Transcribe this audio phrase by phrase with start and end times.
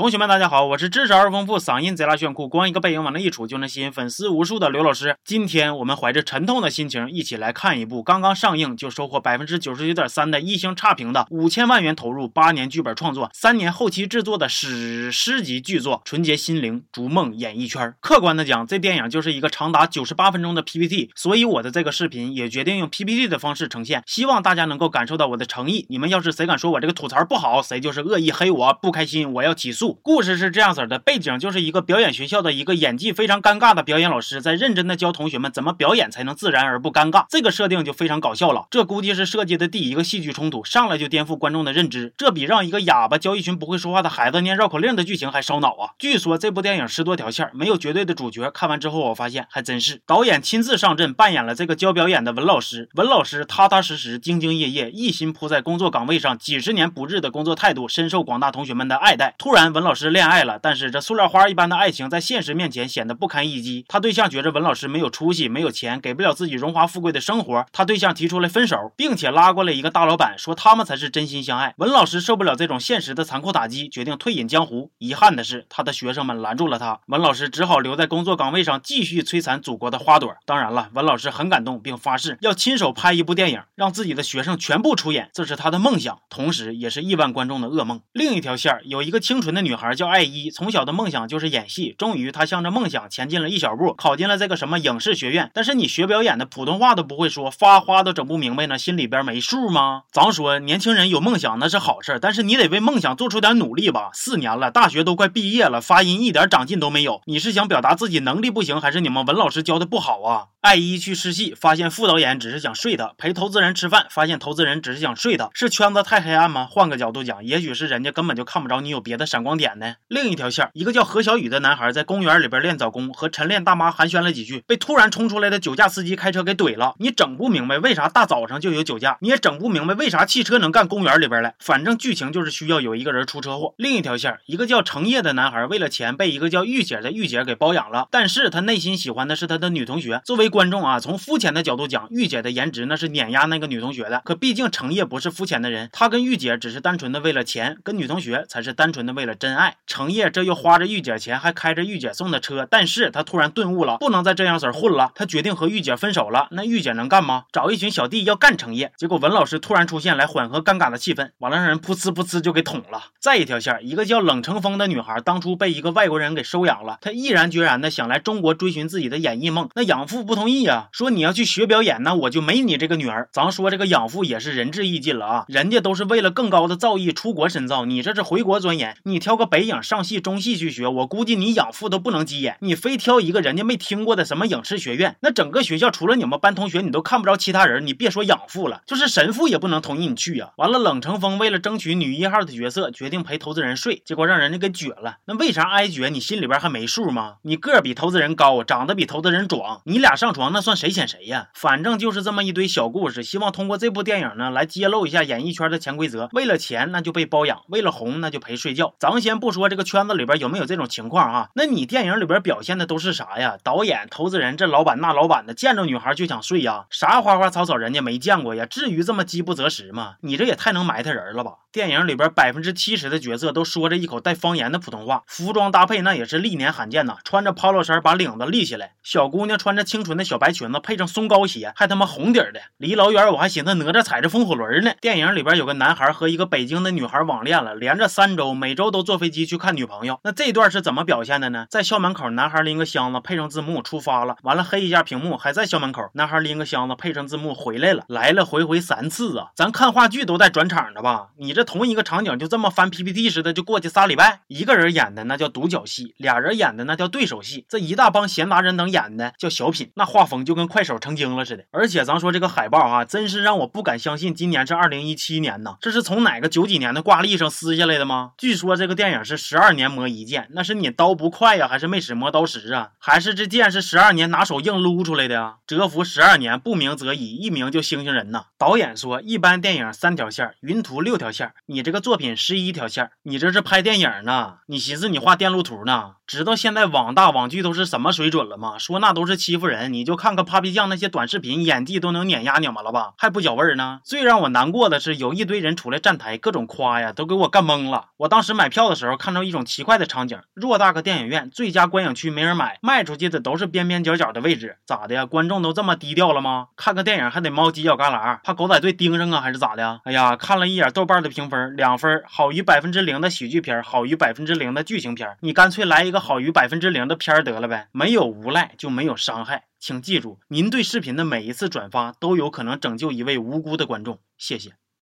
[0.00, 5.14] 同学们，大家好，我是知识而丰富、嗓音贼拉炫酷、光一个背影往那一杵就能吸引粉丝无数的刘老师。
[5.26, 17.86] 今天我们怀着沉痛的心情，一起来看一部刚刚上映就收获百分之九十九点三的一星差评的五千万元投入、八年剧本创作、三年后期制作的史诗级巨作《纯洁心灵逐梦演艺圈》。
[18.00, 25.84] 客观的讲，这电影就是一个长达九十八分钟的 PPT，所以我的这个视频也决定用 PPT 的方式呈现，希望大家能够感受到我的诚意。
[25.90, 29.89] 你们要是谁敢说我这个吐槽不好，谁就是恶意黑我，不开心我要起诉。
[29.92, 37.24] 故事是这样子的，背景就是一个表演学校的一个演技非常尴尬的表演老师，在认真的教同学们怎么表演才能自然而不尴尬。
[37.28, 45.90] 这个设定就非常搞笑了，这估计是设计的第一个戏剧冲突，上来就颠覆观众的认知，这比让一个哑巴教一群不会说话的孩子念绕口令的剧情还烧脑啊！
[45.98, 48.50] 据说这部电影十多条线，没有绝对的主角。
[48.50, 52.88] 看完之后，我发现还真是导演亲自上阵扮演了这个教表演的文老师。
[52.94, 59.34] 文老师踏踏实实、兢兢业业，一心扑在工作岗位上，几十年不日的工作态度，深受广大同学们的爱戴。
[59.38, 60.58] 突然，文文老师恋爱了。
[60.60, 63.86] 但是这塑料花一般的爱情在现实面前显得不堪一击。
[63.88, 67.64] 他对象觉着文老师没有出息、没有钱，给不了自己荣华富贵的生活。
[67.72, 71.72] 他对象提出来分手，并且拉过来一个大老板，说他们才是真心相爱。
[71.78, 74.90] 文老师受不了这种现实的残酷打击，决定退隐江湖。
[74.98, 80.36] 遗憾的是，他的学生们拦住了他，文老师只好留在工作岗位上，继续摧残祖国的花朵。
[80.44, 88.02] 当然了，文老师很感动，并发誓要亲手拍一部电影，让自己的学生全部出演，这是他的梦想，同时也是亿万观众的噩梦。
[88.12, 90.50] 另一条线有一个清纯的女孩叫艾依。
[90.50, 95.50] 从小的梦想就是演戏，终于她向着梦想前进了一小步，考进了这个什么影视学院。
[95.54, 100.02] 但是你学表演的，普通话都不会说，发花都整不明白呢，心里边没数吗？
[100.12, 104.10] 咱说年轻人有梦想那是好事，但是你得为梦想做出点努力吧。
[104.12, 107.20] 四年了，大学都快毕业了，发音一点长进都没有。
[107.26, 110.46] 你是想表达自己能力不行，还是你们文老师教的不好啊？
[110.60, 115.48] 艾依去试戏，发现副导演只是想睡他；陪投资人吃饭，发现投资人只是想睡他。
[115.54, 116.68] 是圈子太黑暗吗？
[116.70, 119.94] 换个角度讲，也许是人家根本就看不着你有别的闪光点呢。
[120.08, 126.94] 另一条线，一个叫何小雨的男孩在公园里边练早功，和晨练大妈寒暄了几句，被突然冲出来的酒驾司机开车给怼了。
[126.98, 131.54] 你整不明白为啥大早上就有酒驾，你也整不明白为啥汽车能干公园里边来。
[131.58, 133.72] 反正剧情就是需要有一个人出车祸。
[133.78, 140.20] 另一条线，一个叫程烨的男孩为了钱被一个叫玉姐的玉姐给包养了，但是他内心喜欢的是他的女同学。
[140.22, 144.20] 作为观众啊，从肤浅的角度讲，玉姐的颜值那是碾压那个女同学的。
[144.24, 149.76] 可毕竟程烨不是肤浅的人，他跟玉姐只是单纯的为了钱，跟女同学才是单纯的为了真爱。
[149.86, 155.12] 程烨这又花着玉姐钱，还开着玉姐送的车，但是他突然顿悟了，不能再这样子混了。
[155.14, 156.48] 他决定和玉姐分手了。
[156.50, 157.44] 那玉姐能干吗？
[157.52, 158.92] 找一群小弟要干程烨。
[158.96, 163.04] 结果文老师突然出现来缓和尴尬的气氛，完了让人噗呲噗呲就给捅了。
[163.18, 169.68] 再一条线，一个叫冷成风的女孩，当初被一个外国人给收养了，她毅然决然的想来中国追寻自己的演艺梦。
[169.74, 173.28] 那养父不同同意呀，说你要去学表演，那我就没你这个女儿。
[173.30, 178.96] 咱说这个养父也是仁至义尽了啊，人家都是为了更高的造诣出国深造，你这是回国钻研。
[179.04, 182.56] 你挑个北影上戏中戏去学，我估计你养父都不能急眼。
[182.60, 187.86] 你非挑一个人家没听过的什么影视学院，那整个学校除了你们班同学，你都看不着其他人。
[187.86, 190.52] 你别说养父了，就是神父也不能同意你去呀。
[190.56, 195.18] 完了，冷成风为了争取女一号的角色，决定陪投资人睡，结果让人家给撅了。
[195.26, 196.08] 那为啥挨撅？
[196.08, 197.34] 你心里边还没数吗？
[197.42, 201.48] 你个儿比投资人高，长得比投资人壮，你俩上上床那算谁显谁呀？
[201.54, 206.28] 反正就是这么一堆小故事，希望通过这部电影呢来揭露一下演艺圈的潜规则。
[206.30, 208.94] 为了钱那就被包养，为了红那就陪睡觉。
[209.00, 213.56] 咱先不说这个圈子里边有没有这种情况啊，那你电影里边表现的都是啥呀？
[213.64, 216.84] 导演、投资人、这老板那老板的，见着女孩就想睡呀？
[216.90, 218.64] 啥花花草草人家没见过呀？
[218.66, 220.14] 至于这么饥不择食吗？
[220.20, 221.54] 你这也太能埋汰人了吧？
[221.72, 234.92] 电影里边百分之七十的角色都说着一口带方言的普通话，服装搭配那也是历年罕见呐，穿着 polo 衫把领子立起来，小姑娘穿着清纯的小白裙子，配上松糕鞋，还他妈红底儿的，离老远我还寻思哪吒踩着风火轮呢。
[235.00, 240.18] 电影里边有个男孩和一个北京的女孩网恋了，连着三周，每周都坐飞机去看女朋友。
[240.24, 241.66] 那这段是怎么表现的呢？
[241.70, 249.48] 在校门口，男孩拎个箱子，配上字幕出发了，完了黑一下屏幕，还在校门口，男孩拎个箱子，配上字幕回来了，来了回回三次啊！
[249.54, 251.28] 咱看话剧都带转场的吧？
[251.38, 261.64] 你这同一个场景就这么翻 PPT 似的就过去仨礼拜，一个人演的那叫独角戏，俩人演的那叫对手戏，这一大帮闲杂人等演的叫小品，那画风就跟快手成精了似的。
[261.70, 268.32] 而且咱说这个海报啊，真是让我不敢相信今年是二零一七年呢，这是从哪个九几年的挂历上撕下来的吗？
[268.36, 272.90] 据说这个电影是十二年磨一剑，那是你刀不快呀，还是没使磨刀石啊？
[272.98, 275.54] 还是这剑是十二年拿手硬撸出来的呀？
[275.66, 278.46] 蛰伏十二年，不鸣则已，一鸣就星星人呐。
[278.58, 284.54] 导演说，一般电影三条线，云图六条线，你这个作品十一条线，你这是拍电影呢？
[284.66, 286.14] 你寻思你画电路图呢？
[286.26, 288.78] 知道现在网大网剧都是什么水准了吗？
[288.78, 293.12] 说那都是欺负人，你你就看看 Papi 酱那些短视频，演技都能碾压你们了吧？
[293.18, 294.00] 还不脚味儿呢？
[294.02, 298.06] 最让我难过的是，有一堆人出来站台，各种夸呀，都给我干懵了。
[298.16, 305.26] 我当时买票的时候，看到一种奇怪的场景：偌大个电影院，最佳观影区没人买，卖出去的都是边边角角的位置，咋的呀？
[305.26, 306.68] 观众都这么低调了吗？
[306.76, 310.00] 看个电影还得猫犄角旮旯，怕狗仔队盯上啊，还是咋的？
[310.04, 317.88] 哎呀，看了一眼豆瓣的评分，两分，好于百分之零的喜剧片，好于百分之零的剧情片，你干脆来一个好于百分之零的片得了呗？
[317.92, 319.64] 没有无赖就没有伤害。
[319.80, 324.20] 请记住，您对视频的每一次转发都有可能拯救一位无辜的观众。
[324.36, 324.74] 谢谢。